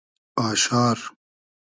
آشار 0.41 1.01